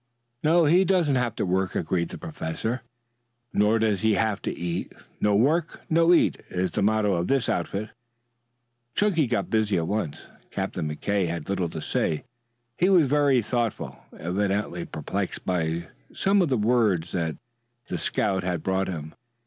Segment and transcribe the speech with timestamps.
[0.41, 2.81] "No, he doesn't have to work," agreed the professor.
[3.53, 4.93] "Nor does he have to eat.
[5.19, 7.91] No work, no eat, is the motto of this outfit."
[8.95, 10.25] Chunky got busy at once.
[10.49, 12.23] Captain McKay had little to say.
[12.79, 17.37] He was very thoughtful, evidently perplexed by some word that
[17.87, 19.13] his scout had brought him.